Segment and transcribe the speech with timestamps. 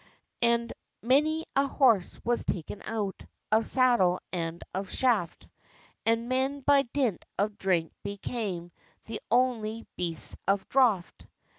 [0.41, 0.73] And
[1.03, 5.47] many a horse was taken out Of saddle, and of shaft;
[6.07, 8.71] And men, by dint of drink, became
[9.05, 11.27] The only "beasts of draught."